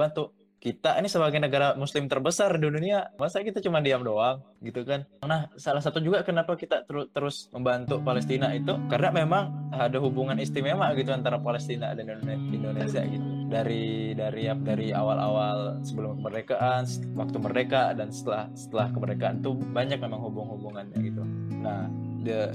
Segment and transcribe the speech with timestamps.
[0.00, 0.32] bantu.
[0.60, 5.08] Kita ini sebagai negara muslim terbesar di dunia masa kita cuma diam doang gitu kan?
[5.24, 10.36] Nah salah satu juga kenapa kita ter terus membantu Palestina itu karena memang ada hubungan
[10.36, 12.12] istimewa gitu antara Palestina dan
[12.52, 13.24] Indonesia gitu.
[13.48, 16.84] Dari dari dari awal-awal sebelum kemerdekaan
[17.16, 21.24] waktu merdeka dan setelah setelah kemerdekaan tuh banyak memang hubung-hubungannya gitu.
[21.64, 21.88] Nah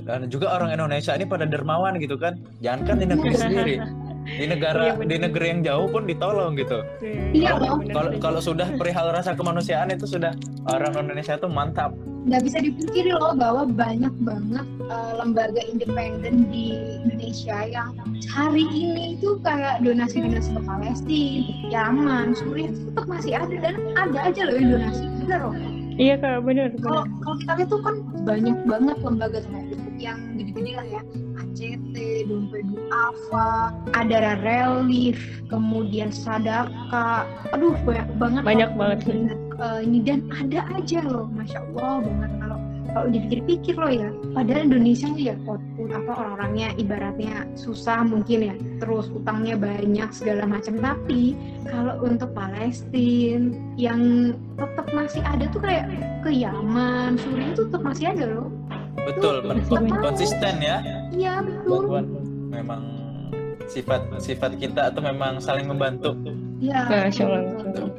[0.05, 2.37] dan juga orang Indonesia ini pada dermawan gitu kan?
[2.61, 3.75] Jangan kan di negeri sendiri
[4.25, 6.81] di negara iya, di negeri yang jauh pun ditolong gitu.
[7.31, 7.61] Iya.
[7.93, 10.33] Kalau kalau sudah perihal rasa kemanusiaan itu sudah
[10.65, 11.93] orang Indonesia itu mantap.
[12.25, 16.73] Nggak bisa dipungkiri loh bahwa banyak banget uh, lembaga independen di
[17.05, 17.93] Indonesia yang
[18.33, 24.19] hari ini itu kayak donasi-donasi ke Palestina, Yaman, Suriah itu tetap masih ada dan ada
[24.33, 25.55] aja loh yang donasi bener loh.
[25.95, 26.73] Iya kak, benar.
[26.81, 29.39] Kalau kalau kita lihat tuh kan banyak banget lembaga
[30.01, 31.01] yang gede-gede lah ya
[31.55, 31.95] ACT,
[32.27, 37.23] Dompet Duafa, ada Relief, kemudian Sadaka,
[37.55, 38.99] aduh banyak banget banyak banget.
[39.55, 42.31] Uh, ini dan ada aja loh, masya Allah banget.
[42.43, 42.57] Kalau
[42.91, 49.11] kalau dipikir-pikir loh ya padahal Indonesia ya walaupun apa orang-orangnya ibaratnya susah mungkin ya terus
[49.11, 50.79] utangnya banyak segala macam.
[50.79, 51.35] Tapi
[51.67, 55.87] kalau untuk Palestina yang tetap masih ada tuh kayak
[56.23, 58.47] ke Yaman Suriah itu tetap masih ada loh.
[59.07, 59.43] Betul
[60.03, 60.79] konsisten ya
[61.15, 61.87] iya betul.
[62.51, 62.81] Memang
[63.65, 66.13] sifat sifat kita atau memang saling membantu.
[66.61, 67.09] Iya.
[67.09, 67.95] Masya Allah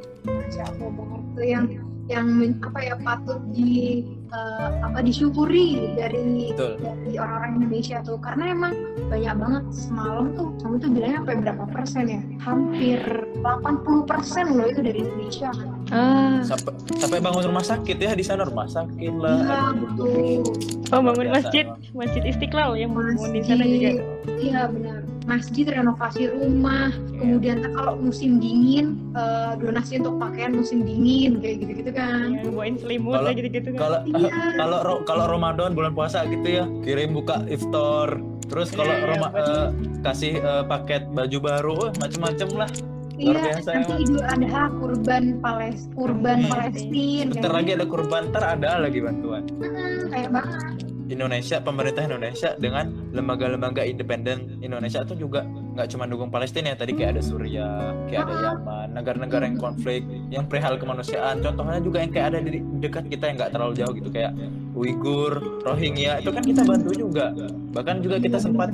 [0.47, 0.89] masya Allah.
[0.95, 1.65] Banget tuh yang
[2.07, 3.99] yang apa ya patut di
[4.31, 6.79] uh, apa disyukuri dari Betul.
[6.79, 8.15] dari orang-orang Indonesia tuh.
[8.23, 8.73] Karena emang
[9.11, 12.21] banyak banget semalam tuh kamu tuh bilangnya sampai berapa persen ya?
[12.39, 12.99] Hampir
[13.43, 15.51] 80 persen loh itu dari Indonesia.
[15.87, 16.43] Ah.
[16.43, 19.39] sampai sampai bangun rumah sakit ya di sana rumah sakit lah.
[19.39, 20.43] Ya, betul.
[20.91, 21.65] oh bangun masjid
[21.97, 23.89] masjid istiqlal yang bangun di sana juga
[24.37, 27.19] iya benar masjid renovasi rumah yeah.
[27.19, 32.47] kemudian kalau musim dingin uh, donasi untuk pakaian musim dingin kayak gitu gitu kan yeah,
[32.47, 34.31] bawain selimut kayak gitu gitu kan kalau iya.
[34.61, 39.67] kalau kalau Ramadan bulan puasa gitu ya kirim buka iftar terus kalau yeah, Roma uh,
[40.07, 42.71] kasih uh, paket baju baru uh, macem-macem lah
[43.17, 46.39] Luar iya, biasa nanti Idul Adha kurban Palestina, kurban.
[46.53, 47.33] Palestina.
[47.33, 49.41] Bentar lagi ada kurban, ntar ada lagi bantuan.
[49.57, 50.76] Hmm, kayak banget.
[51.07, 56.77] Indonesia pemerintah Indonesia dengan lembaga-lembaga independen Indonesia itu juga nggak cuma dukung Palestina ya.
[56.77, 61.39] Tadi kayak ada Suriah kayak ada Yaman negara-negara yang konflik yang perihal kemanusiaan.
[61.39, 64.31] Contohnya juga yang kayak ada di dekat kita yang nggak terlalu jauh gitu kayak
[64.77, 66.21] Uighur Rohingya.
[66.21, 67.33] Itu kan kita bantu juga.
[67.71, 68.69] Bahkan juga kita sempat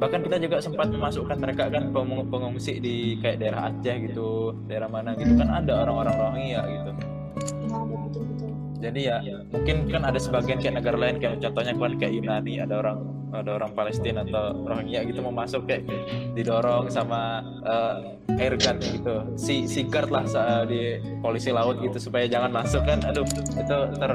[0.00, 1.92] bahkan kita juga sempat memasukkan mereka kan
[2.30, 5.36] pengungsi di kayak daerah Aceh gitu daerah mana gitu.
[5.36, 6.90] Kan ada orang-orang Rohingya gitu
[8.82, 9.16] jadi ya
[9.54, 12.98] mungkin kan ada sebagian kayak negara lain kayak contohnya kan kayak Yunani ada orang
[13.34, 15.82] ada orang Palestina atau Rohingya gitu mau masuk kayak
[16.38, 19.26] didorong sama uh, air gun gitu.
[19.34, 20.24] Si si guard lah
[20.64, 23.02] di polisi laut gitu supaya jangan masuk kan.
[23.02, 24.12] Aduh itu ter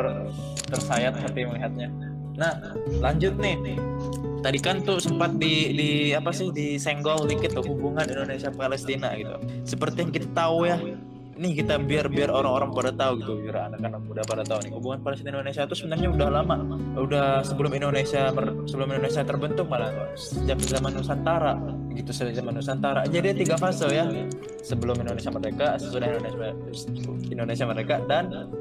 [0.71, 1.91] tersayat hati melihatnya.
[2.39, 2.55] Nah
[3.03, 3.59] lanjut nih.
[4.39, 9.35] Tadi kan tuh sempat di di apa sih disenggol dikit tuh hubungan Indonesia Palestina gitu.
[9.67, 10.79] Seperti yang kita tahu ya
[11.39, 14.71] nih kita biar biar orang-orang pada tahu gitu biar anak-anak muda pada tahu nih.
[14.75, 16.55] Hubungan Palestina Indonesia itu sebenarnya udah lama.
[16.99, 18.27] Udah sebelum Indonesia
[18.67, 19.89] sebelum Indonesia terbentuk malah
[20.19, 21.55] sejak zaman Nusantara
[21.95, 23.07] gitu sejak zaman Nusantara.
[23.07, 24.05] Jadi tiga fase ya.
[24.59, 26.51] Sebelum Indonesia merdeka sesudah Indonesia
[27.31, 28.51] Indonesia merdeka dan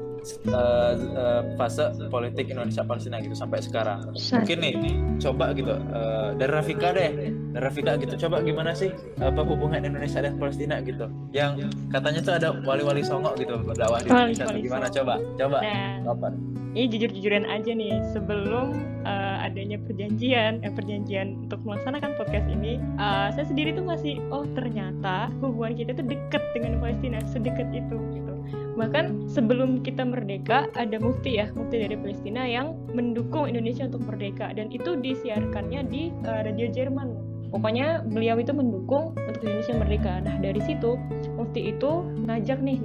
[0.49, 4.11] uh, uh, fase politik Indonesia Palestina gitu sampai sekarang.
[4.13, 4.73] Mungkin nih
[5.19, 7.11] coba gitu uh, dari Rafika deh,
[7.55, 11.07] dari Rafika gitu coba gimana sih apa hubungan Indonesia dan Palestina gitu.
[11.35, 14.45] Yang katanya tuh ada wali-wali songok gitu berdakwah di Indonesia.
[14.47, 15.13] Wali, gimana coba?
[15.37, 15.57] Coba.
[15.63, 16.27] Nah, apa?
[16.69, 23.33] Ini jujur-jujuran aja nih sebelum uh, adanya perjanjian, eh, perjanjian untuk melaksanakan podcast ini, uh,
[23.33, 28.29] saya sendiri tuh masih oh ternyata hubungan kita tuh deket dengan Palestina, sedekat itu gitu
[28.77, 34.51] bahkan sebelum kita merdeka ada mufti ya mufti dari Palestina yang mendukung Indonesia untuk merdeka.
[34.53, 37.15] Dan itu disiarkannya di uh, radio Jerman.
[37.49, 40.13] Pokoknya beliau itu mendukung untuk Indonesia merdeka.
[40.21, 41.01] Nah dari situ
[41.33, 42.77] mufti itu ngajak nih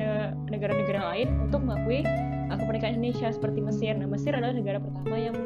[0.48, 2.00] negara-negara lain untuk mengakui
[2.48, 3.92] uh, kemerdekaan Indonesia seperti Mesir.
[3.92, 5.36] Nah Mesir adalah negara pertama yang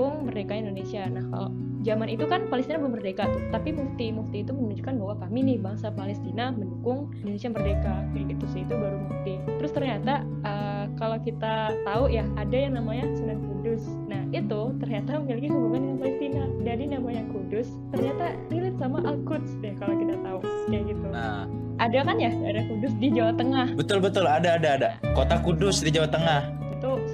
[0.00, 1.04] mendukung merdeka Indonesia.
[1.12, 1.48] Nah kalau
[1.84, 5.56] zaman itu kan Palestina belum merdeka tuh tapi mufti mufti itu menunjukkan bahwa kami nih
[5.60, 9.34] bangsa Palestina mendukung Indonesia merdeka kayak gitu sih itu baru mufti.
[9.60, 13.84] Terus ternyata uh, kalau kita tahu ya ada yang namanya Sunan Kudus.
[14.08, 16.42] Nah itu ternyata memiliki hubungan dengan Palestina.
[16.64, 20.38] Jadi namanya Kudus ternyata relate sama Al-Quds deh kalau kita tahu
[20.72, 21.06] kayak gitu.
[21.12, 21.44] Nah.
[21.80, 23.72] Ada kan ya ada Kudus di Jawa Tengah?
[23.72, 24.28] Betul betul.
[24.28, 24.88] Ada ada ada.
[25.16, 26.69] Kota Kudus di Jawa Tengah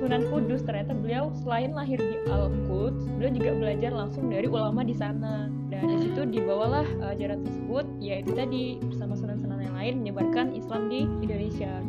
[0.07, 4.95] Sunan Kudus ternyata beliau selain lahir di Al-Quds beliau juga belajar langsung dari ulama di
[4.95, 10.55] sana dan di situ dibawalah uh, ajaran tersebut yaitu tadi bersama Sunan Sunan lain menyebarkan
[10.55, 11.83] Islam di Indonesia.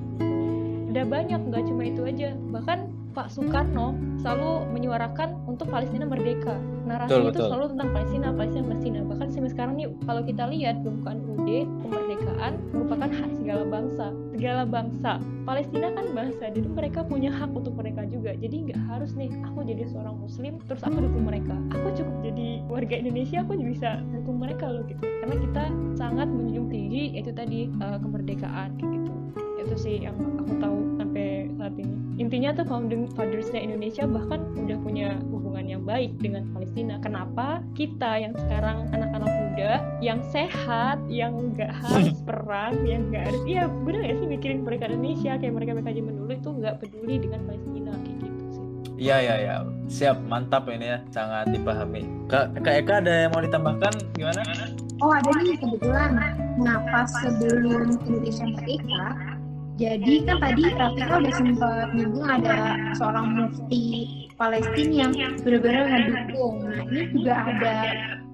[0.90, 2.34] Udah banyak, nggak cuma itu aja.
[2.34, 6.54] Bahkan Pak Soekarno selalu menyuarakan untuk Palestina merdeka.
[6.86, 7.48] Narasi Betul, itu betul.
[7.50, 9.00] selalu tentang Palestina, Palestina, Palestina.
[9.10, 11.50] Bahkan sampai sekarang nih kalau kita lihat pembukaan UUD
[11.82, 14.06] kemerdekaan merupakan hak segala bangsa.
[14.38, 15.12] Segala bangsa.
[15.50, 18.38] Palestina kan bangsa, jadi mereka punya hak untuk mereka juga.
[18.38, 21.58] Jadi nggak harus nih aku jadi seorang Muslim terus aku dukung mereka.
[21.74, 25.02] Aku cukup jadi warga Indonesia, aku juga bisa dukung mereka loh gitu.
[25.02, 25.64] Karena kita
[25.98, 29.14] sangat menjunjung tinggi itu tadi eh, kemerdekaan kayak gitu.
[29.68, 31.96] Itu sih yang aku tahu sampai saat ini.
[32.18, 36.98] Intinya tuh founding fathersnya Indonesia bahkan udah punya hubungan yang baik dengan Palestina.
[37.04, 43.42] Kenapa kita yang sekarang anak-anak muda yang sehat, yang nggak harus perang, yang nggak harus,
[43.44, 47.16] iya bener gak sih mikirin mereka Indonesia kayak mereka mereka zaman dulu itu nggak peduli
[47.20, 48.66] dengan Palestina kayak gitu sih.
[48.98, 49.56] Iya iya iya.
[49.88, 52.04] Siap, mantap ini ya, sangat dipahami.
[52.28, 54.42] Kak, Kak Eka ada yang mau ditambahkan gimana?
[55.00, 56.18] Oh ada nih kebetulan.
[56.58, 59.37] Nah pas sebelum Indonesia merdeka,
[59.78, 62.58] jadi kan tadi Rafika udah sempat nyinggung ada
[62.98, 63.86] seorang mufti
[64.38, 66.66] Palestina yang benar-benar ngedukung.
[66.66, 67.76] Nah ini juga ada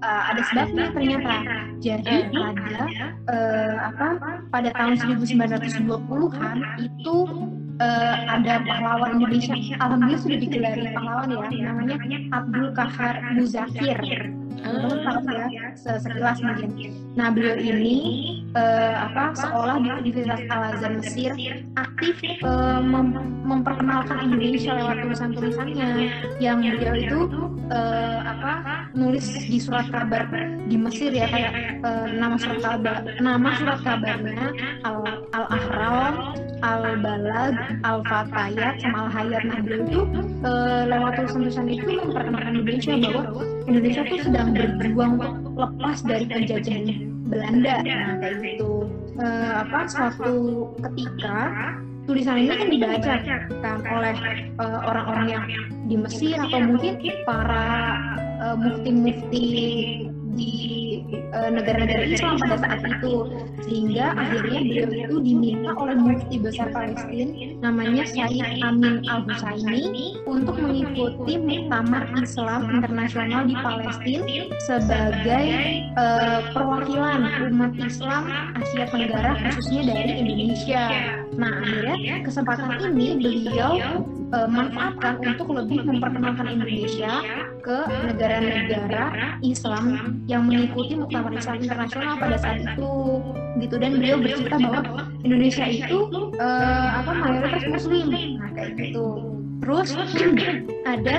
[0.04, 1.34] uh, ada sebabnya ternyata.
[1.80, 2.84] Jadi pada
[3.32, 4.06] uh, apa
[4.52, 7.16] pada tahun 1920-an itu
[7.80, 9.56] uh, ada pahlawan Indonesia.
[9.80, 11.96] Alhamdulillah sudah digelari pahlawan ya, namanya
[12.36, 13.98] Abdul Kahar Muzakir.
[14.64, 15.46] Teman-teman tahu ya
[15.76, 16.70] se- sekilas mungkin.
[17.20, 17.96] Nah beliau ini
[18.56, 21.32] eh, apa sekolah di Universitas Al Azhar Mesir
[21.76, 25.90] aktif eh, mem- memperkenalkan Indonesia lewat tulisan-tulisannya.
[26.40, 27.20] yang beliau itu
[27.68, 30.30] eh, apa nulis di surat kabar
[30.70, 34.54] di Mesir ya kayak eh, nama surat kabar nama surat kabarnya
[34.86, 35.02] Al
[35.34, 36.14] Al Ahram
[36.62, 40.02] Al Balag Al Fatayat sama Al Hayat nah beliau itu
[40.46, 43.24] eh, lewat tulisan-tulisan itu memperkenalkan Indonesia bahwa
[43.66, 45.12] Indonesia tuh sedang berjuang
[45.58, 47.80] lepas dari penjajahan Belanda.
[47.80, 48.72] Nah, kayak gitu.
[49.14, 50.34] Eh, apa suatu
[50.82, 51.38] ketika
[52.04, 53.14] tulisan ini kan dibaca
[53.62, 54.14] kan oleh
[54.52, 55.44] eh, orang-orang yang
[55.88, 57.64] di Mesir atau mungkin para
[58.44, 59.44] eh, mufti-mufti
[60.34, 60.54] di
[61.14, 63.14] eh, negara-negara Islam pada saat itu
[63.64, 70.58] sehingga akhirnya beliau itu diminta oleh mufti besar Palestina namanya Syed Amin Al Husaini untuk
[70.60, 75.46] mengikuti Muktamar Islam Internasional di Palestina sebagai
[75.96, 78.22] eh, perwakilan umat Islam
[78.58, 80.84] Asia Tenggara khususnya dari Indonesia.
[81.34, 84.04] Nah akhirnya kesempatan ini beliau
[84.34, 87.22] eh, manfaatkan untuk lebih memperkenalkan Indonesia
[87.62, 87.78] ke
[88.10, 89.84] negara-negara Islam
[90.26, 92.92] yang mengikuti Muktamar Islam Internasional pada saat itu
[93.62, 93.74] gitu.
[93.78, 95.98] Dan beliau bercerita bahwa Indonesia itu
[96.36, 98.06] eh, apa mayoritas Muslim.
[98.42, 99.06] Nah kayak gitu.
[99.62, 99.88] Terus
[100.92, 101.14] ada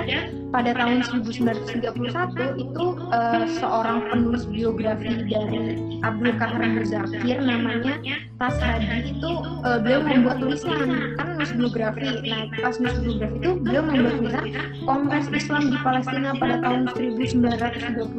[0.55, 7.99] pada tahun 1931 itu eh, seorang penulis biografi dari Abdul Kahar Muzakir namanya
[8.39, 9.31] Tas Hadi itu
[9.67, 12.07] eh, beliau membuat tulisan kan nulis biografi.
[12.23, 14.45] Nah pas nulis biografi itu beliau membuat tulisan
[14.87, 18.15] Kongres Islam di Palestina pada tahun 1931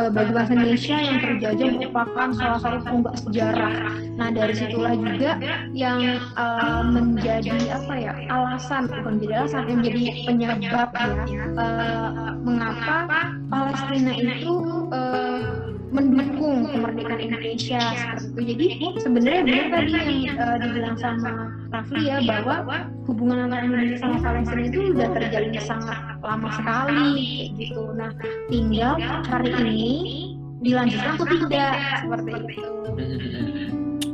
[0.00, 3.72] eh, bagi bangsa Indonesia yang terjajah merupakan salah satu tonggak sejarah.
[4.16, 5.36] Nah dari situlah juga
[5.76, 13.32] yang eh, menjadi apa ya alasan bukan menjadi alasan yang menjadi penyebab ya eh, mengapa
[13.48, 14.54] Palestina itu
[14.92, 17.80] eh, mendukung kemerdekaan Indonesia
[18.20, 18.40] seperti itu.
[18.44, 18.66] Jadi
[19.00, 21.32] sebenarnya benar tadi yang eh, dibilang sama
[21.72, 27.48] Rafli ya bahwa hubungan antara Indonesia sama Palestina itu udah terjalin sangat lama sekali kayak
[27.56, 27.82] gitu.
[27.96, 28.10] Nah,
[28.52, 28.94] tinggal
[29.28, 29.92] hari ini
[30.60, 31.72] dilanjutkan atau tidak
[32.04, 32.70] seperti itu.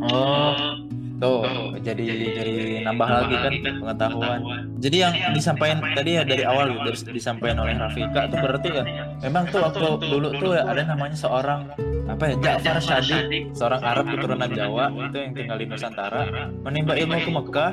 [0.05, 0.77] Oh,
[1.21, 1.47] tuh
[1.81, 2.55] jadi jadi
[2.85, 4.41] nambah lagi kan pengetahuan.
[4.83, 8.85] Jadi yang disampaikan tadi ya dari awal gitu, dari disampaikan oleh Rafika tuh berarti ya
[9.25, 11.71] memang tuh waktu dulu tuh ya ada namanya seorang
[12.05, 16.29] apa ya Ja'far Shadi, seorang Arab keturunan Jawa itu yang tinggal di Nusantara,
[16.61, 17.71] menimba ilmu ke Mekah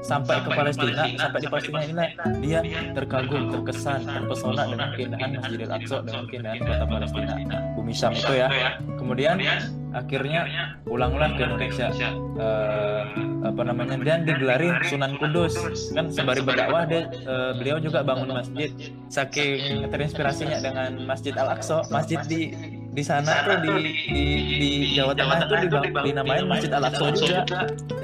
[0.00, 2.08] sampai ke Palestina, sampai di Palestina inilah
[2.40, 2.60] dia
[2.96, 7.34] terkagum, terkesan, terpesona dengan keindahan Masjidil Aqsa, dengan keindahan kota Palestina,
[7.76, 8.48] bumi Syam itu ya.
[8.96, 9.36] Kemudian
[9.96, 10.40] akhirnya
[10.84, 11.88] pulanglah ke Indonesia.
[12.36, 13.02] Eh,
[13.48, 15.56] apa namanya dan digelari Sunan Kudus.
[15.96, 18.68] Kan sembari berdakwah dia eh, beliau juga bangun masjid.
[19.08, 22.52] Saking terinspirasinya dengan Masjid Al Aqsa masjid di
[22.96, 23.74] di sana tuh di
[24.08, 24.24] di,
[24.56, 27.40] di Jawa Tengah itu dibang, dinamain Masjid Al Aqsa juga.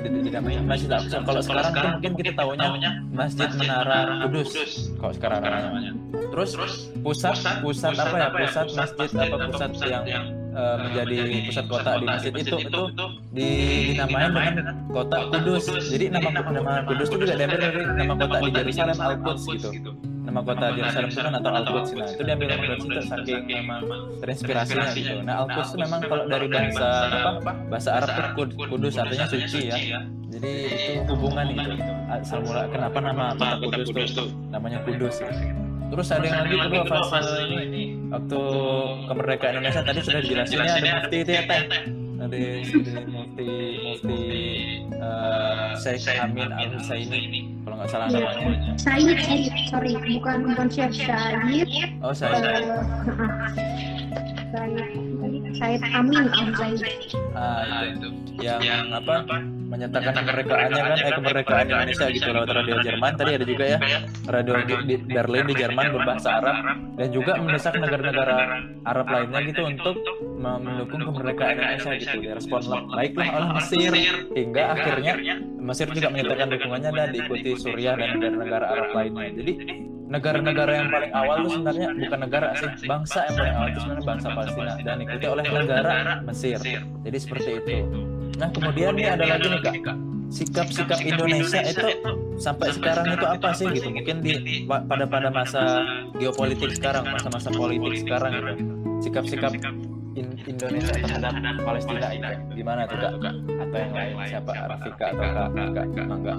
[0.00, 1.16] Di- dinamain Masjid Al Aqsa.
[1.20, 4.50] Kalau sekarang tuh mungkin kita tahunya Masjid Menara Kudus.
[4.96, 5.92] Kalau sekarang namanya.
[6.32, 6.56] terus
[7.04, 8.28] pusat pusat apa ya?
[8.32, 10.04] pusat masjid apa pusat yang
[10.52, 11.16] eh, menjadi
[11.48, 12.82] pusat kota di masjid itu itu
[13.32, 13.48] di
[13.96, 15.64] dinamain dengan kota Kudus.
[15.88, 19.70] Jadi nama nama Kudus itu juga diambil dari nama kota di Yerusalem Al Quds gitu.
[20.22, 23.82] nama kota Yerusalem itu kan atau Al-Quds nah itu dia bilang dari situ saking memang
[24.22, 25.14] terinspirasinya gitu.
[25.26, 26.88] nah Al-Quds itu memang kalau dari bahasa
[27.42, 27.52] apa?
[27.68, 29.76] bahasa Arab itu kud- kudus artinya suci ya.
[30.32, 30.52] jadi
[31.04, 31.70] itu hubungan itu.
[32.08, 35.28] asal mula kenapa nama kota kudus itu namanya kudus ya.
[35.92, 38.40] Terus ada yang lagi kedua fase ini waktu
[39.08, 41.62] kemerdekaan Indonesia tadi sudah dijelasin ya ada mufti itu ya teh?
[42.22, 43.48] Ada ada mufti
[43.82, 44.20] mufti
[44.92, 48.76] eh, Syekh Amin Al Husaini kalau nggak salah namanya.
[48.76, 50.92] Said, Said, sorry, bukan bukan Said.
[52.04, 52.36] oh saya
[54.52, 54.76] Said,
[55.56, 56.84] Said Amin Al Zaid.
[57.32, 58.08] ah, itu.
[58.42, 59.14] Yang apa
[59.72, 63.12] menyatakan kemerdekaannya kan eh kemerdekaan Indonesia gitu lewat radio Jerman.
[63.16, 63.78] Tadi ada juga ya
[64.28, 66.56] radio di, di Berlin di Jerman berbahasa Arab.
[67.00, 68.36] Dan juga mendesak negara-negara
[68.84, 69.96] Arab lainnya gitu untuk
[70.36, 72.62] me- mendukung kemerdekaan Indonesia gitu direspon
[72.92, 73.92] baiklah oleh Mesir
[74.36, 75.12] hingga akhirnya
[75.56, 79.32] Mesir juga menyatakan dukungannya dan diikuti Suriah dan negara-negara Arab lainnya.
[79.40, 79.52] jadi
[80.12, 84.04] negara-negara yang paling awal itu sebenarnya bukan negara sih bangsa yang paling awal itu sebenarnya
[84.04, 84.72] bangsa Palestina.
[84.84, 86.58] Dan diikuti oleh negara Mesir.
[87.00, 87.76] Jadi seperti itu
[88.38, 89.96] nah kemudian nih ada lagi nih kak.
[90.32, 91.88] sikap-sikap Indonesia itu
[92.40, 93.92] sampai sekarang itu apa sih gitu?
[93.92, 94.32] Mungkin di
[94.64, 95.84] pa- pada pada masa
[96.16, 98.64] geopolitik sekarang masa-masa politik sekarang gitu.
[99.02, 99.52] sikap-sikap
[100.12, 103.34] In- Indonesia terhadap Palestina itu gimana tuh kak?
[103.60, 104.14] Atau yang lain?
[104.28, 104.50] Siapa?
[104.68, 105.86] Rafika atau kak?
[105.92, 106.06] kak?
[106.08, 106.34] Mangga?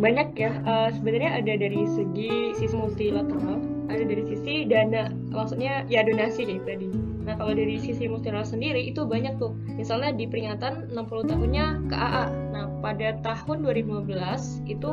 [0.00, 6.04] Banyak ya Eh, sebenarnya ada dari segi sisi multilateral ada dari sisi dana maksudnya ya
[6.04, 6.88] donasi kayak tadi
[7.24, 9.52] nah kalau dari sisi multilateral sendiri itu banyak tuh.
[9.76, 14.92] Misalnya di peringatan 60 tahunnya KAA nah pada tahun 2015 itu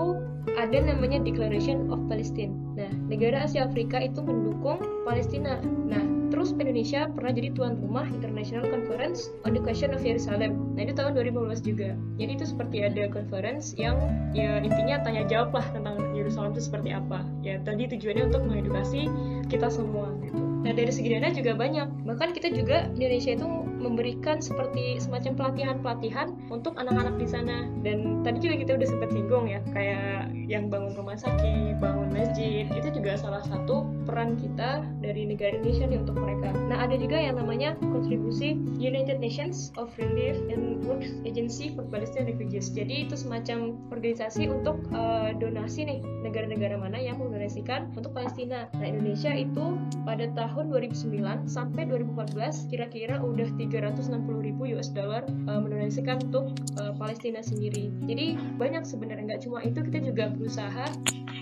[0.56, 2.56] ada namanya Declaration of Palestine.
[2.76, 5.60] Nah negara Asia Afrika itu mendukung Palestina.
[5.64, 10.84] Nah terus Indonesia pernah jadi tuan rumah International Conference on the Question of Jerusalem nah
[10.84, 11.90] itu tahun 2015 juga.
[12.20, 13.98] Jadi itu seperti ada conference yang
[14.36, 17.24] ya intinya tanya jawab lah tentang Yerusalem itu seperti apa.
[17.46, 19.08] Ya tadi tujuannya untuk mengedukasi
[19.48, 20.17] kita semua.
[20.64, 22.08] Nah dari segi dana juga banyak.
[22.08, 23.48] Bahkan kita juga Indonesia itu
[23.78, 27.70] memberikan seperti semacam pelatihan-pelatihan untuk anak-anak di sana.
[27.82, 32.66] Dan tadi juga kita udah sempat singgung ya kayak yang bangun rumah sakit bangun masjid
[32.72, 36.56] itu juga salah satu peran kita dari negara Indonesia nih untuk mereka.
[36.72, 42.34] Nah ada juga yang namanya kontribusi United Nations of Relief and Works Agency for Palestinian
[42.34, 42.72] Refugees.
[42.72, 48.72] Jadi itu semacam organisasi untuk eh, donasi nih negara-negara mana yang mendonasikan untuk Palestina.
[48.80, 49.76] Nah Indonesia itu
[50.08, 56.94] pada tahun 2009 sampai 2014 kira-kira udah 360 ribu US dollar eh, mendonasikan untuk eh,
[56.96, 57.92] Palestina sendiri.
[58.08, 60.86] Jadi banyak sebenarnya nggak cuma itu kita juga berusaha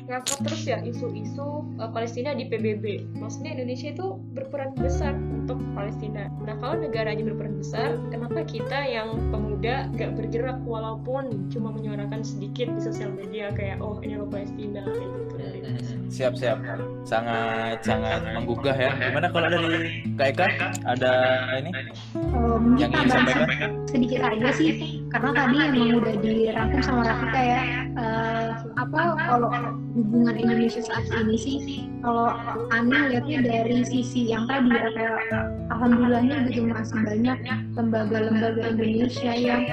[0.06, 3.18] ngangkat terus ya isu-isu uh, Palestina di PBB.
[3.18, 6.30] Maksudnya Indonesia itu berperan besar untuk Palestina.
[6.46, 12.70] Nah kalau negaranya berperan besar, kenapa kita yang pemuda nggak bergerak walaupun cuma menyuarakan sedikit
[12.70, 15.24] di sosial media kayak oh ini lo Palestina kayak gitu.
[16.06, 16.62] siap siap
[17.04, 20.48] sangat sangat menggugah ya gimana kalau dari Kak Eka
[20.86, 21.12] ada
[21.60, 21.72] ini
[22.36, 27.42] Eh, mungkin yang ingin disampaikan sedikit aja sih karena tadi emang udah dirangkum sama Rafika
[27.42, 27.62] ya
[27.96, 29.48] Eh, apa kalau
[29.96, 31.58] hubungan Indonesia saat ini sih
[32.04, 32.28] kalau
[32.76, 37.40] Ani lihatnya dari sisi yang tadi ya kayak alhamdulillahnya gitu masih banyak
[37.80, 39.64] lembaga-lembaga Indonesia yang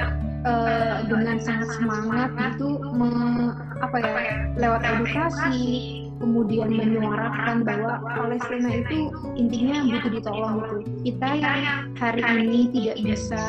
[0.46, 4.14] eh, dengan sangat semangat itu me- apa ya
[4.54, 10.76] lewat edukasi kemudian menyuarakan bahwa Palestina itu intinya butuh ditolong gitu.
[11.10, 11.60] Kita yang
[11.98, 13.42] hari ini tidak bisa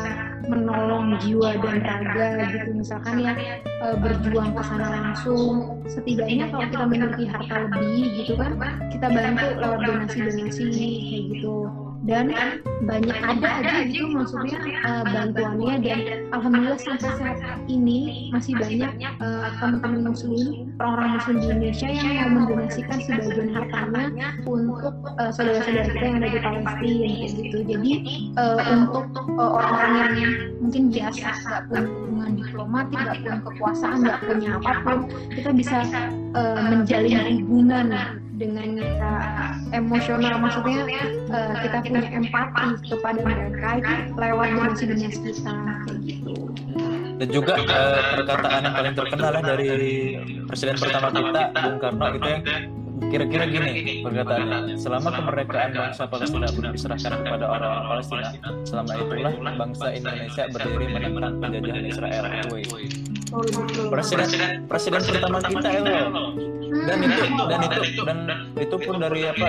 [0.50, 3.32] menolong jiwa dan raga gitu misalkan ya
[3.64, 8.52] eh, berjuang ke sana langsung setidaknya kalau kita memiliki harta lebih gitu kan
[8.92, 11.56] kita bantu lewat donasi-donasi kayak gitu
[12.04, 12.28] dan
[12.84, 15.74] banyak ada aja gitu maksudnya eh, bantuannya.
[15.80, 16.00] dan
[16.36, 22.44] alhamdulillah sampai saat ini masih banyak eh, teman-teman muslim orang-orang muslim di Indonesia yang mau
[22.44, 27.58] mendonasikan sebagian hartanya untuk eh, saudara-saudara kita yang ada di Palestina gitu.
[27.64, 27.92] Jadi
[28.36, 29.06] eh, untuk
[29.40, 34.98] orang-orang yang mungkin biasa nggak punya hubungan diplomatik nggak punya kekuasaan nggak punya apa pun
[35.32, 35.76] kita bisa
[36.36, 37.86] eh, menjalin hubungan
[38.34, 39.14] dengan kita
[39.74, 40.34] emosional.
[40.42, 40.82] Maksudnya
[41.30, 45.54] eh, kita punya empati kepada mereka itu lewat donasi-donasi kita
[45.86, 46.34] kayak gitu.
[47.14, 49.94] Dan juga eh, perkataan yang paling terkenal ya dari
[50.50, 52.42] presiden pertama kita Bung Karno itu yang
[53.10, 54.74] kira-kira gini perkataannya.
[54.74, 58.28] Selama kemerdekaan bangsa Palestina belum diserahkan kepada orang-orang Palestina
[58.66, 62.24] selama itulah bangsa Indonesia berdiri menentang penjajahan Israel.
[62.50, 62.64] Woi.
[63.34, 64.28] oh betul presiden
[64.70, 68.02] presiden pertama kita ya loh dan itu dan itu.
[68.02, 68.18] dan
[68.58, 69.46] itu pun dari apa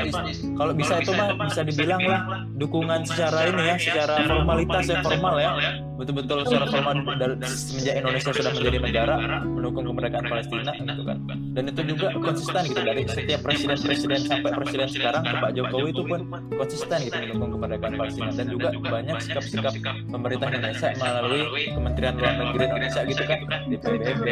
[0.53, 2.22] kalau bisa itu mah bisa dibilang lah
[2.55, 5.01] dukungan secara ini ya secara formalitas ya.
[5.01, 5.51] formal ya.
[5.96, 9.15] Betul-betul secara formal dari semenjak Indonesia sudah menjadi negara
[9.48, 11.17] mendukung kemerdekaan Palestina gitu kan.
[11.55, 16.03] dan itu juga konsisten gitu dari setiap presiden-presiden sampai presiden sekarang ke Pak Jokowi itu
[16.03, 16.20] pun
[16.51, 18.29] konsisten gitu mendukung kemerdekaan Palestina.
[18.36, 19.74] Dan juga banyak sikap-sikap
[20.12, 21.41] pemerintah Indonesia melalui
[21.72, 23.39] Kementerian Luar Negeri Indonesia gitu kan
[23.72, 24.25] di PBB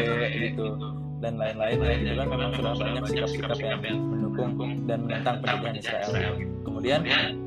[0.52, 0.68] gitu
[1.24, 1.80] dan lain-lain.
[1.80, 4.52] Gitu kan memang sudah banyak sikap-sikap yang mendukung
[4.84, 6.12] dan menentang penjajahan Israel.
[6.68, 7.00] Kemudian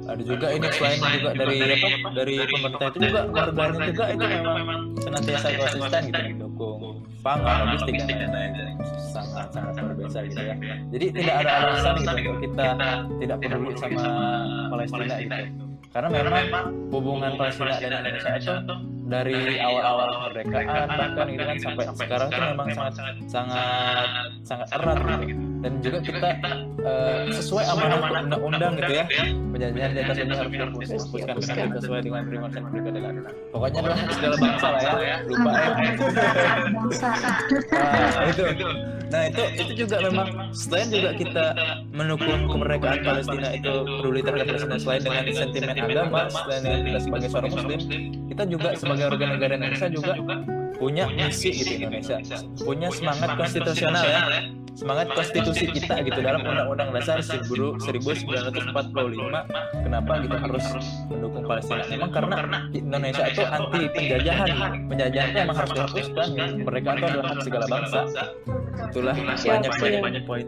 [0.09, 2.09] ada juga ini selain juga dari apa?
[2.17, 6.25] dari pemerintah itu juga warganya juga itu memang senantiasa konsisten gitu
[6.57, 8.75] mendukung pangan logistik dan lain-lain.
[8.97, 10.55] sangat sangat luar biasa gitu ya.
[10.95, 12.67] jadi tidak ada alasan gitu untuk kita
[13.19, 14.05] tidak peduli sama
[14.71, 15.65] Palestina gitu.
[15.91, 18.75] karena memang hubungan Palestina dan Indonesia itu
[19.07, 22.95] dari awal-awal kemerdekaan bahkan gitu kan sampai sekarang itu memang sangat
[23.31, 24.09] sangat
[24.43, 25.56] sangat erat gitu.
[25.67, 26.31] Dan juga kita
[26.87, 29.05] uh, sesuai amanah undang-undang gitu ya.
[29.51, 30.95] perjanjian di atas ini harus dihapuskan.
[31.43, 33.15] dengan sesuai dengan primer dan kemerdekaan
[33.51, 35.17] pokoknya adalah segala bangsa lah ya.
[35.27, 35.71] Lupa ya.
[37.83, 38.45] nah, itu.
[39.11, 41.45] Nah itu itu juga memang selain juga kita
[41.91, 47.29] mendukung kemerdekaan Palestina itu peduli terhadap Palestina selain dengan sentimen agama selain dengan kita sebagai
[47.35, 47.81] seorang muslim
[48.31, 50.15] kita juga sebagai warga negara Indonesia juga
[50.79, 52.23] punya misi gitu Indonesia.
[52.63, 54.23] Punya semangat konstitusional ya
[54.77, 57.81] semangat konstitusi kita gitu dalam undang-undang dasar 1945
[59.81, 60.65] kenapa kita harus
[61.09, 61.83] mendukung Palestina?
[61.89, 62.37] Memang karena
[62.77, 64.49] Indonesia itu anti penjajahan.
[64.93, 66.47] penjajahan itu memang harus dihapuskan ya.
[66.61, 68.01] mereka itu adalah hak segala bangsa.
[68.93, 69.73] itulah banyak
[70.05, 70.45] banyak poin.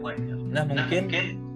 [0.53, 1.01] nah mungkin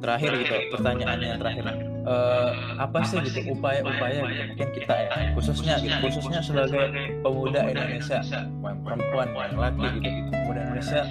[0.01, 5.95] terakhir gitu pertanyaannya terakhir uh, apa sih gitu upaya-upaya gitu mungkin kita ya khususnya gitu
[6.03, 6.83] khususnya sebagai
[7.23, 8.19] pemuda Indonesia
[8.61, 11.01] perempuan yang laki gitu pemuda Indonesia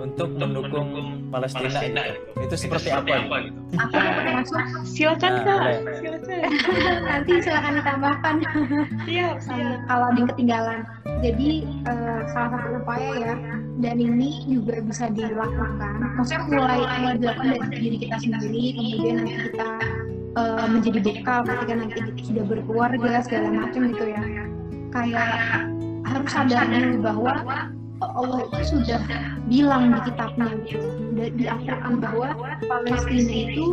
[0.00, 0.88] untuk mendukung
[1.30, 2.02] Palestina gitu.
[2.42, 3.54] Itu seperti apa gitu?
[3.78, 4.62] aku masuk.
[4.82, 5.62] Silakan Nah, kak.
[6.02, 6.50] silakan.
[7.08, 8.34] Nanti silakan ditambahkan.
[9.06, 9.78] Siap siap.
[9.86, 10.78] kalau ada yang ketinggalan.
[11.22, 11.50] Jadi
[11.86, 13.34] eh, salah satu upaya ya
[13.80, 15.94] dan ini juga bisa dilakukan.
[16.18, 19.68] Maksudnya mulai mulai dilakukan dari diri kita sendiri kemudian nanti kita
[20.36, 24.22] eh, menjadi bekal ketika nanti sudah berkeluarga segala macam gitu ya.
[24.90, 25.30] Kayak
[26.06, 27.32] harus sadar dulu bahwa
[28.00, 29.00] Allah itu sudah
[29.46, 32.28] bilang di kitabnya gitu di- Al-Quran bahwa
[32.64, 33.66] Palestina itu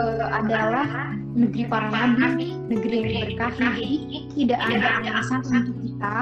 [0.00, 3.92] eh, adalah negeri para nabi, negeri yang diberkahi.
[4.36, 6.16] Tidak ada alasan untuk kita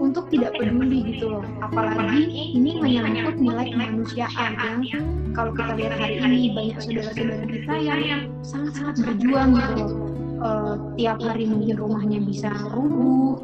[0.00, 1.44] untuk tidak peduli gitu loh.
[1.64, 2.24] Apalagi
[2.56, 4.52] ini menyangkut nilai kemanusiaan
[4.84, 8.00] yang kalau kita lihat hari ini banyak saudara-saudara kita yang
[8.44, 9.92] sangat-sangat berjuang gitu loh.
[10.40, 13.36] Eh, tiap hari mungkin rumahnya bisa rubuh,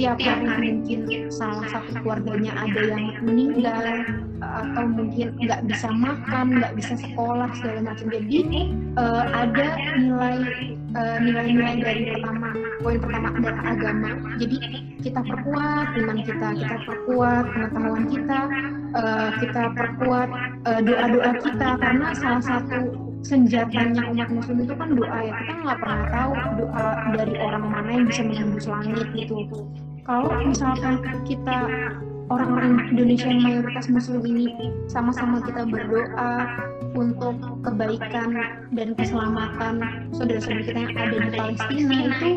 [0.00, 3.84] tiap hari mungkin salah satu keluarganya ada yang meninggal
[4.40, 8.08] atau mungkin nggak bisa makan, nggak bisa sekolah segala macam.
[8.08, 8.40] Jadi
[8.96, 9.66] eh, ada
[10.00, 10.38] nilai
[10.96, 12.48] eh, nilai-nilai dari pertama
[12.80, 14.10] poin pertama adalah agama.
[14.40, 14.56] Jadi
[15.04, 18.40] kita perkuat iman kita, kita perkuat pengetahuan kita,
[18.96, 20.28] eh, kita perkuat
[20.64, 21.68] eh, doa-doa kita.
[21.76, 22.78] karena salah satu
[23.20, 25.32] senjatanya umat muslim itu kan doa ya.
[25.44, 26.32] Kita nggak pernah tahu
[26.64, 29.44] doa dari orang mana yang bisa menembus langit gitu
[30.04, 31.58] kalau misalkan kita
[32.30, 36.32] orang-orang Indonesia yang mayoritas muslim ini sama-sama kita berdoa
[36.94, 37.36] untuk
[37.66, 38.28] kebaikan
[38.74, 39.74] dan keselamatan
[40.14, 42.30] saudara-saudara kita yang ada di Palestina itu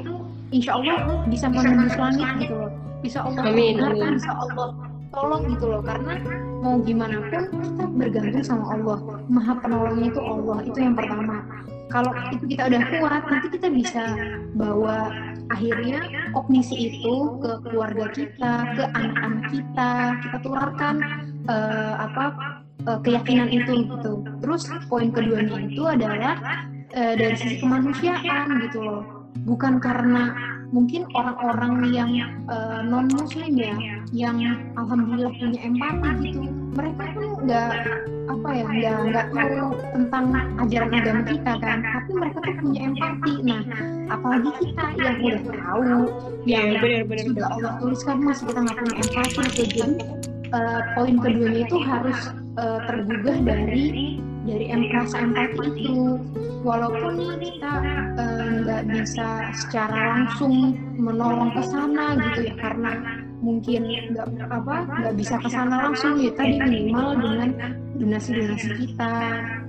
[0.54, 2.72] insya Allah bisa menembus langit gitu loh.
[3.04, 3.76] Bisa Allah Amin,
[4.16, 4.70] bisa Allah
[5.12, 5.82] tolong gitu loh.
[5.84, 6.14] Karena
[6.64, 8.98] mau gimana pun kita bergantung sama Allah.
[9.28, 11.44] Maha penolongnya itu Allah itu yang pertama.
[11.92, 14.04] Kalau itu kita udah kuat nanti kita bisa
[14.58, 15.14] bawa
[15.52, 16.00] akhirnya
[16.32, 19.92] kognisi itu ke keluarga kita ke anak-anak kita
[20.24, 20.96] kita tularkan
[21.50, 22.26] eh, apa
[22.88, 24.14] eh, keyakinan itu gitu.
[24.44, 29.04] Terus poin keduanya itu adalah eh, dari sisi kemanusiaan gitu loh.
[29.44, 32.12] Bukan karena mungkin orang-orang yang
[32.90, 33.78] non muslim ya
[34.10, 34.42] yang
[34.74, 36.42] alhamdulillah punya empati gitu
[36.74, 37.72] mereka pun nggak
[38.24, 40.26] apa ya nggak nggak tahu tentang
[40.66, 43.34] ajaran agama kita kan tapi mereka tuh punya empati.
[43.46, 43.62] Nah
[44.10, 45.82] apalagi kita yang udah tahu
[46.44, 47.26] yang Iya, benar benar.
[47.30, 49.50] sudah Allah tuliskan masih kita nggak punya empati.
[49.54, 49.86] Gitu jadi
[50.54, 52.20] eh, poin keduanya itu harus
[52.58, 54.13] eh, tergugah dari
[54.44, 55.24] dari em- rasa
[55.64, 56.20] itu
[56.64, 57.74] walaupun kita
[58.20, 62.92] eh, nggak bisa secara langsung menolong ke sana gitu ya karena
[63.44, 63.82] mungkin
[64.16, 67.50] nggak apa nggak bisa ke sana langsung ya tadi minimal dengan
[67.94, 69.16] donasi-donasi kita.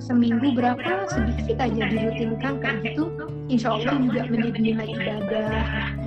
[0.01, 3.05] Seminggu berapa sedikit aja dirutinkan kayak gitu.
[3.53, 5.51] Insya Allah juga menjadi nilai ibadah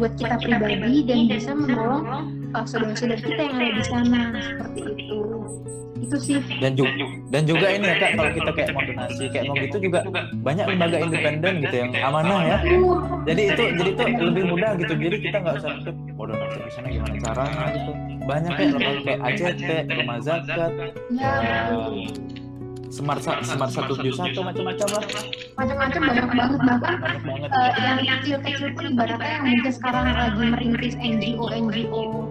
[0.01, 5.21] buat kita pribadi dan bisa menolong uh, saudara-saudara kita yang ada di sana seperti itu
[6.01, 6.37] itu sih.
[6.61, 6.91] Dan juga
[7.33, 9.99] dan juga ini ya kak kalau kita kayak mau donasi kayak mau gitu juga
[10.41, 12.57] banyak lembaga independen gitu yang amanah ya.
[13.27, 14.93] jadi itu jadi itu lebih mudah gitu.
[14.95, 17.65] jadi kita nggak usah tuh mau donasi di sana gimana caranya?
[17.73, 17.91] Gitu.
[18.27, 20.71] Banyak kayak lembaga kayak ACT rumah zakat.
[21.13, 21.33] Ya
[22.97, 25.03] smart smart satu tujuh satu macam-macam lah.
[25.59, 26.59] Macam-macam banyak banget.
[26.63, 27.49] Bahkan banyak banget.
[27.51, 32.26] uh, yang kecil-kecil pun ibaratnya yang mungkin sekarang lagi merintis NGO NGO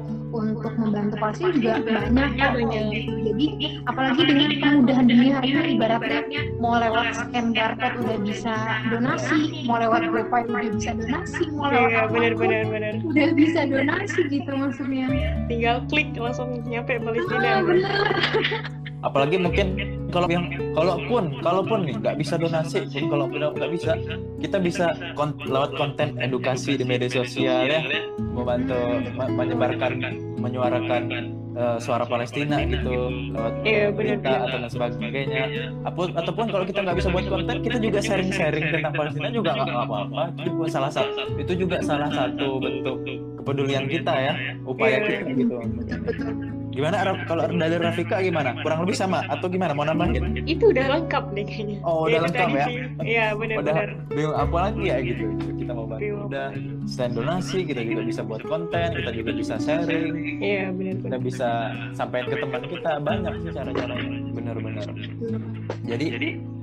[0.86, 2.82] membantu Palestina juga banyak banyak.
[2.86, 3.10] gitu.
[3.26, 3.46] Jadi
[3.84, 6.20] apalagi dengan kemudahan dunia hari ini ibaratnya
[6.56, 8.54] mau lewat scan barcode udah bisa
[8.88, 12.92] donasi, mau lewat GoPay udah bisa donasi, mau lewat Iya, apa pun benar-benar benar.
[13.02, 15.06] udah bisa donasi gitu maksudnya.
[15.46, 17.48] Tinggal klik langsung nyampe Palestina.
[17.48, 17.92] Ah, bener.
[18.98, 19.66] apalagi mungkin
[20.10, 23.92] kalau yang kalaupun kalaupun nih nggak bisa donasi pun kalau udah nggak bisa
[24.40, 27.80] kita bisa kon- lewat konten edukasi di media sosial ya
[28.18, 28.74] membantu
[29.14, 29.92] me- menyebarkan
[30.46, 31.02] menyuarakan
[31.56, 32.94] eh, suara Palestina gitu
[33.34, 35.44] lewat Iya, benar, berita atau dan sebagainya.
[35.82, 39.68] Apun, ataupun kalau kita nggak bisa buat konten kita juga sharing-sharing tentang Palestina juga nggak
[39.74, 40.22] apa-apa.
[40.38, 42.96] itu juga salah satu itu juga salah satu bentuk
[43.42, 44.32] kepedulian kita ya
[44.66, 45.56] upaya Iya, kita gitu.
[45.58, 46.55] Betul betul.
[46.76, 51.24] Gimana kalau dari Rafika gimana kurang lebih sama atau gimana mau nambahin Itu udah lengkap
[51.32, 51.76] deh kayaknya.
[51.82, 52.66] Oh, udah Itu lengkap ya?
[53.00, 53.88] Iya, benar-benar.
[54.12, 55.24] bingung apa lagi ya gitu.
[55.56, 56.02] Kita mau bantu.
[56.04, 56.28] Bingung.
[56.28, 56.48] Udah
[56.86, 61.02] selain donasi kita juga bisa buat konten, kita juga bisa sharing, Iya, benar-benar.
[61.02, 61.48] kita bisa
[61.96, 64.10] sampaikan ke teman kita banyak sih cara-caranya.
[64.36, 64.86] Benar-benar.
[65.86, 66.06] Jadi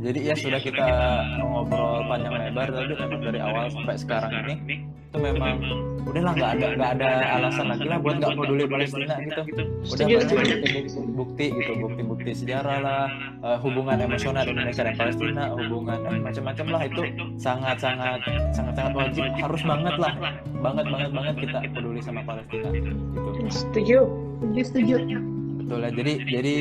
[0.03, 0.87] jadi ya sudah kita
[1.39, 4.55] ngobrol panjang lebar tadi memang dari awal sampai sekarang ini
[5.13, 5.61] itu memang
[6.09, 9.41] udahlah nggak ada nggak ada alasan lagi lah buat nggak peduli Palestina gitu
[9.93, 13.05] udah banyak bukti, bukti gitu bukti-bukti sejarah lah
[13.45, 17.03] eh, hubungan emosional Indonesia dan Palestina hubungan eh, macam-macam lah itu
[17.37, 18.19] sangat-sangat
[18.57, 20.13] sangat-sangat wajib harus banget lah
[20.65, 22.89] banget banget banget kita peduli sama Palestina gitu
[23.53, 23.99] Setuju.
[24.41, 25.17] Setuju setuju.
[25.61, 26.55] betul ya jadi jadi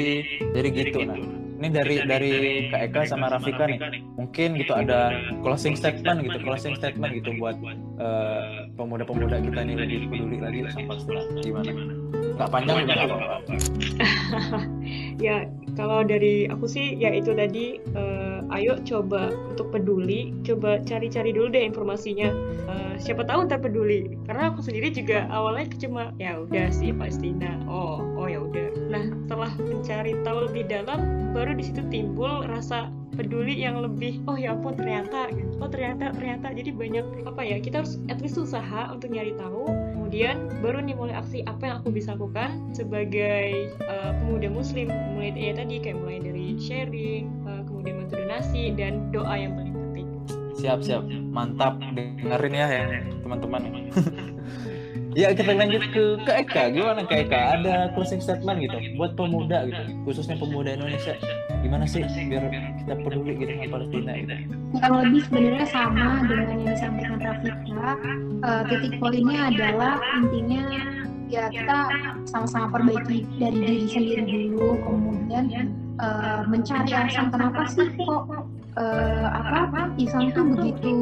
[0.52, 2.32] jadi gitu nah ini dari dari
[2.74, 3.78] Kak Eka sama Rafika nih.
[4.18, 5.14] mungkin gitu ada
[5.46, 7.54] closing statement gitu closing statement gitu buat
[8.02, 9.78] eh, pemuda-pemuda kita ini.
[9.78, 11.70] lebih peduli lagi sama Palestina gimana
[12.32, 13.36] nggak panjang juga apa-apa.
[15.22, 15.46] Ya,
[15.78, 18.21] kalau dari aku sih ya itu tadi eh,
[18.52, 22.28] ayo coba untuk peduli, coba cari-cari dulu deh informasinya.
[22.68, 24.16] Eh, siapa tahu ntar peduli.
[24.28, 27.56] Karena aku sendiri juga awalnya cuma ya udah sih Palestina.
[27.66, 28.68] Oh, oh ya udah.
[28.92, 34.36] Nah, setelah mencari tahu lebih dalam, baru di situ timbul rasa peduli yang lebih oh
[34.40, 35.28] ya ampun ternyata
[35.60, 39.68] oh ternyata ternyata jadi banyak apa ya kita harus at least usaha untuk nyari tahu
[39.68, 45.32] kemudian baru nih mulai aksi apa yang aku bisa lakukan sebagai uh, pemuda muslim mulai
[45.36, 50.06] ya tadi kayak mulai dari sharing uh, kemudian bantu donasi dan doa yang paling penting.
[50.54, 51.02] Siap siap.
[51.34, 51.82] Mantap.
[51.98, 52.82] Dengerin ya ya
[53.26, 53.62] teman-teman.
[55.12, 56.72] Ya kita lanjut ke ke Eka.
[56.72, 57.60] Gimana ke Eka?
[57.60, 61.12] Ada closing statement gitu buat pemuda gitu khususnya pemuda Indonesia.
[61.60, 62.48] Gimana sih biar
[62.80, 64.32] kita peduli gitu sama Palestina gitu?
[64.72, 67.90] Yang lebih sebenarnya sama dengan yang disampaikan Rafika.
[68.40, 70.64] Eh, titik poinnya adalah intinya
[71.28, 71.78] ya kita
[72.24, 75.44] sama-sama perbaiki dari diri sendiri dulu, kemudian
[76.00, 78.22] eh, mencari alasan kenapa sih kok
[78.80, 80.92] eh, apa Islam tuh begitu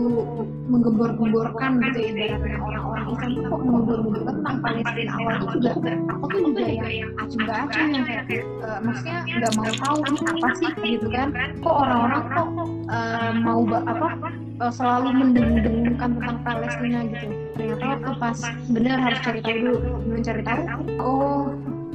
[0.67, 5.71] menggembor-gemborkan gitu ya ibaratnya orang-orang Islam tuh kok menggembor-gemborkan tentang Palestina awalnya juga
[6.11, 10.71] aku tuh juga yang acung gak acung yang eh, maksudnya nggak mau tahu apa sih
[10.83, 11.29] gitu kan
[11.63, 12.49] kok orang-orang kok
[12.91, 17.27] eh, mau apa eh, selalu mendengung-dengungkan tentang Palestina gitu.
[17.55, 18.39] Ternyata waktu pas
[18.73, 19.77] bener harus cari tahu dulu
[20.11, 20.63] belum cari tahu
[20.99, 21.43] oh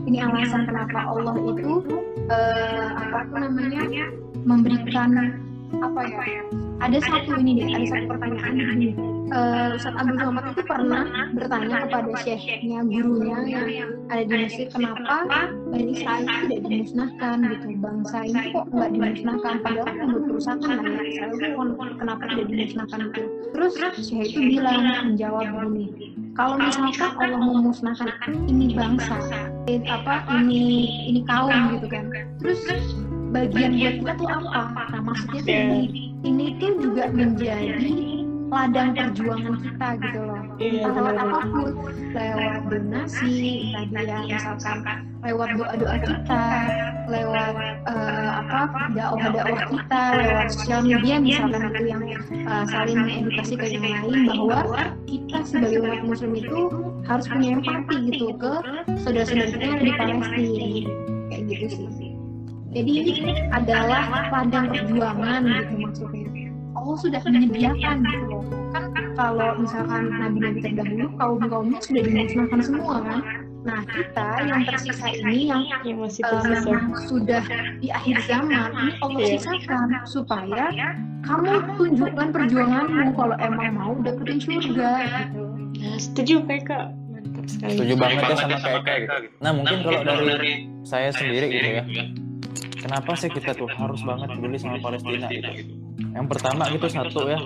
[0.06, 1.82] ini alasan kenapa Allah itu
[2.30, 3.84] eh, apa tuh namanya?
[4.46, 5.10] Memberikan
[5.82, 6.42] apa ya?
[6.84, 11.76] Ada satu ini deh ada satu pertanyaan gini uh, Ustadz Abdul Somad itu pernah bertanya
[11.88, 17.38] kepada syekhnya gurunya yang ada di Mesir kenapa Bani Israel itu tidak dimusnahkan?
[17.50, 17.68] gitu.
[17.82, 19.54] bangsa ini kok nggak dimusnahkan?
[19.64, 21.48] padahal kan udah kerusakan lah ya Israel itu
[21.98, 23.00] kenapa tidak dimusnahkan?
[23.10, 23.22] gitu.
[23.56, 24.82] Terus syekh itu bilang
[25.14, 25.86] menjawab begini
[26.36, 28.10] kalau misalkan Allah memusnahkan
[28.46, 29.18] ini bangsa
[29.66, 32.06] apa ini ini kaum gitu kan.
[32.42, 32.62] Terus
[33.34, 34.82] bagian buat kita tuh apa?
[34.94, 37.94] Nah maksudnya tuh ini ini tuh juga menjadi
[38.50, 41.68] ladang perjuangan kita gitu loh Iya, lewat apa pun
[42.16, 43.36] lewat donasi
[43.76, 46.44] tadi ya misalkan lewat doa-doa kita
[47.12, 47.54] lewat
[47.92, 48.62] eh, apa
[48.96, 54.60] dakwah-dakwah kita lewat sosial media misalkan itu yang eh, saling mengedukasi ke yang lain bahwa
[55.04, 56.60] kita sebagai umat muslim itu
[57.04, 58.54] harus punya empati gitu ke
[59.04, 60.68] saudara-saudara kita yang di Palestina.
[61.28, 61.66] Kayak gitu
[62.00, 62.12] sih.
[62.76, 66.28] Jadi ini adalah ladang perjuangan gitu maksudnya.
[66.76, 68.44] Allah sudah menyediakan gitu loh.
[68.76, 68.85] Kan
[69.16, 73.20] kalau misalkan nabi-nabi terdahulu kaum kaumnya sudah dimusnahkan semua kan?
[73.66, 76.70] Nah, kita yang tersisa ini yang yang masih eh, tersisa.
[76.70, 77.44] memang sudah
[77.82, 79.30] di akhir zaman, ini Allah Iya.
[79.42, 80.66] sisakan supaya
[81.26, 85.44] kamu tunjukkan perjuanganmu kalau emang mau dapetin surga gitu.
[85.82, 86.70] nah, setuju PK
[87.10, 87.74] mantap sekali.
[87.74, 89.16] Setuju banget ya sama kayak kayak gitu.
[89.42, 90.52] Nah mungkin kalau dari
[90.86, 91.84] saya sendiri gitu ya.
[92.86, 95.50] Kenapa sih kita tuh harus banget peduli sama Palestina gitu?
[96.14, 97.42] Yang pertama gitu satu ya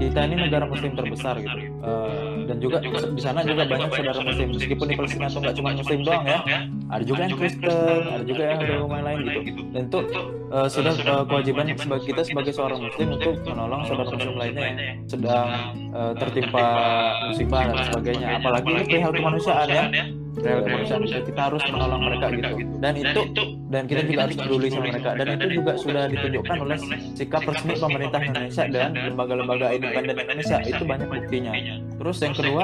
[0.00, 1.58] kita ini negara muslim terbesar gitu.
[1.60, 4.48] Eh, dan juga di sana juga banyak saudara muslim.
[4.56, 6.40] Meskipun di Palestina tuh nggak cuma muslim doang ya.
[6.90, 9.40] Ada juga yang Kristen ada juga yang agama lain gitu.
[9.76, 9.98] Dan itu
[10.48, 14.78] eh, sudah eh, kewajiban sebagai kita sebagai seorang muslim untuk menolong saudara muslim lainnya yang
[15.04, 15.48] sedang
[15.92, 16.66] eh, tertimpa
[17.28, 18.28] musibah dan sebagainya.
[18.40, 19.84] Apalagi ini perihal kemanusiaan ya
[20.34, 22.52] perihal kemanusiaan itu kita harus menolong mereka gitu.
[22.78, 23.22] dan itu
[23.70, 25.10] dan kita juga harus peduli sama mereka.
[25.18, 26.78] Dan itu juga sudah ditunjukkan oleh
[27.18, 30.58] sikap resmi pemerintah Indonesia dan lembaga-lembaga independen Indonesia.
[30.62, 31.52] Itu banyak buktinya
[32.00, 32.62] terus yang kedua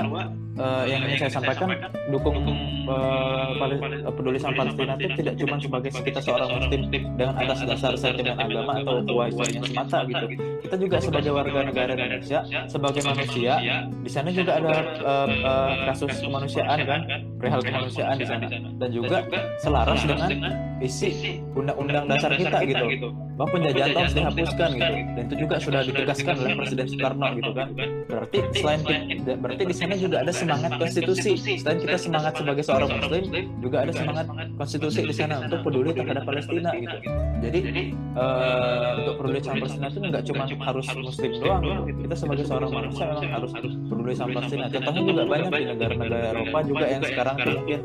[0.56, 1.68] eh, yang ingin saya sampaikan
[2.08, 7.34] dukung eh, Pal- eh, peduli sama Palestina itu tidak cuma sebagai kita seorang muslim dengan
[7.36, 10.26] atas dasar sentimen agama atau kewajibannya semata gitu.
[10.64, 13.52] kita juga sebagai warga negara Indonesia sebagai manusia
[14.00, 17.00] di sana juga ada eh, kasus kemanusiaan kan
[17.36, 18.48] perihal kemanusiaan di sana.
[18.48, 19.20] dan juga
[19.60, 20.32] selaras dengan
[20.80, 23.08] isi undang-undang dasar kita gitu.
[23.36, 24.94] bahwa penjajahan itu harus dihapuskan gitu.
[25.16, 27.68] dan itu juga sudah ditegaskan oleh Presiden Soekarno gitu kan.
[28.08, 31.32] berarti selain kita, berarti di sana juga ada semangat konstitusi.
[31.36, 33.24] selain kita semangat sebagai seorang muslim
[33.64, 36.96] juga ada semangat konstitusi di sana untuk peduli terhadap Palestina gitu.
[37.40, 37.60] jadi
[37.96, 41.98] eh, untuk peduli sama Palestina itu nggak cuma harus muslim doang gitu.
[42.06, 44.64] Kita sebagai seorang manusia memang harus peduli sama Palestina.
[44.68, 47.80] contohnya juga banyak di negara-negara Eropa juga yang sekarang mungkin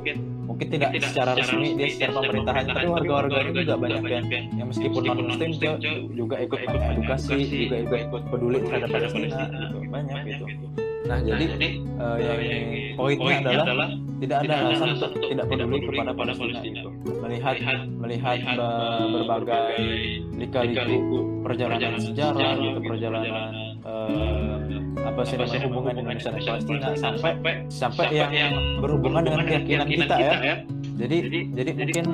[0.45, 4.25] mungkin tidak secara resmi dia secara pemerintahannya tapi warga-warganya juga banyak yang
[4.57, 5.73] yang meskipun non muslim dia
[6.13, 7.37] juga ikut mengedukasi
[7.77, 9.77] juga ikut peduli terhadap Palestina gitu.
[9.91, 10.45] Banyak gitu.
[11.01, 11.45] nah jadi
[11.81, 12.39] eh, yang
[12.95, 13.89] poinnya adalah
[14.21, 16.89] tidak ada alasan untuk tidak peduli kepada Palestina gitu.
[17.25, 17.55] Melihat
[17.97, 19.67] melihat be- berbagai
[20.37, 23.49] lika-liku perjalanan sejarah gitu perjalanan
[23.81, 26.87] eh, apa sih namanya hubungan Indonesia dan Palestina?
[26.99, 27.31] sampai
[27.71, 28.51] sampai yang
[28.83, 30.33] berhubungan dengan keyakinan kita ya
[31.01, 31.17] jadi
[31.57, 32.05] jadi mungkin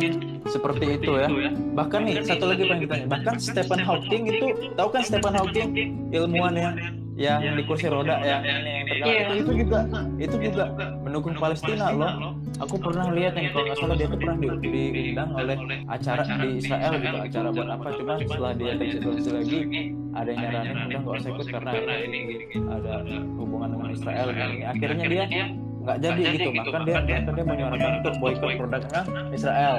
[0.48, 1.28] seperti itu ya.
[1.76, 5.70] bahkan nih satu lagi pengen ditanya bahkan Stephen Hawking itu tahu kan Stephen Hawking?
[6.10, 6.76] Ilmuwan yang
[7.18, 9.22] yang di kursi roda yang ini yang terkenal Iya.
[9.26, 9.80] itu, itu juga
[10.22, 10.64] itu juga
[11.02, 12.38] mendukung Palestina loh.
[12.58, 14.62] aku pernah lihat yang kalau nggak salah dia tuh pernah di-
[14.94, 15.58] diundang oleh
[15.90, 17.88] acara di Israel gitu acara buat apa.
[17.98, 19.60] Cuma setelah dia tersituasi lagi
[20.14, 21.72] ada yang nyaranin udah nggak usah ikut karena
[22.02, 22.20] ini
[22.58, 22.94] ada
[23.38, 25.26] hubungan dengan Israel dan ini akhirnya dia
[25.88, 29.76] nggak jadi gitu bahkan dia bahkan dia menyuarakan untuk boykot produknya Israel.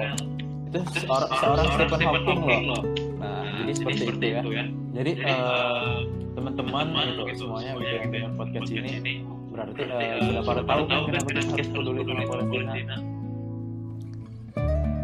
[0.68, 2.82] Itu seorang, seorang Stephen Hawking loh.
[3.20, 4.64] nah jadi seperti itu ya.
[4.96, 5.96] jadi eh,
[6.32, 11.28] teman-teman gitu semuanya gitu yang dengar podcast ini berarti eh, sudah pada tahu kan kenapa
[11.28, 12.96] kita harus peduli sama Palestina.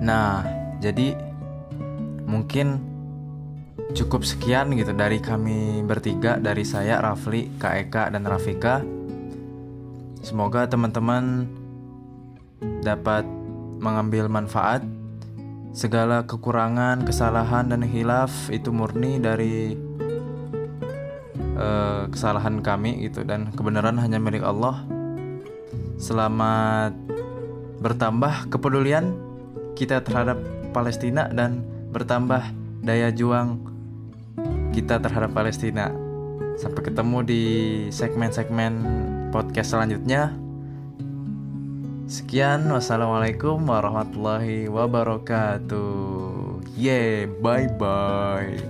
[0.05, 0.45] Nah,
[0.85, 1.17] jadi
[2.29, 2.77] mungkin
[3.95, 8.85] cukup sekian gitu dari kami bertiga dari saya Rafli, Kak Eka dan Rafika.
[10.25, 11.45] Semoga teman-teman
[12.81, 13.29] dapat
[13.77, 14.81] mengambil manfaat.
[15.77, 19.77] Segala kekurangan, kesalahan dan hilaf itu murni dari
[21.37, 24.89] eh, kesalahan kami gitu dan kebenaran hanya milik Allah.
[26.01, 26.97] Selamat
[27.85, 29.13] bertambah kepedulian
[29.77, 30.41] kita terhadap
[30.73, 31.61] Palestina dan
[31.93, 32.49] bertambah
[32.81, 33.61] daya juang
[34.73, 35.93] kita terhadap Palestina.
[36.57, 37.43] Sampai ketemu di
[37.93, 38.73] segmen-segmen
[39.35, 40.31] podcast selanjutnya.
[42.07, 46.63] Sekian, wassalamualaikum warahmatullahi wabarakatuh.
[46.79, 48.63] Yeah, bye bye.